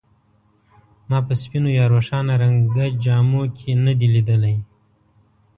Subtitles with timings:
[1.09, 2.59] ما په سپینو یا روښانه رنګ
[3.03, 4.55] جامو کې نه دی لیدلی.